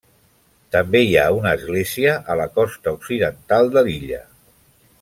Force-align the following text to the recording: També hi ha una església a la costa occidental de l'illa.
També 0.75 1.01
hi 1.07 1.11
ha 1.23 1.25
una 1.39 1.51
església 1.57 2.15
a 2.35 2.37
la 2.41 2.47
costa 2.57 2.95
occidental 3.01 3.71
de 3.77 3.85
l'illa. 3.89 4.21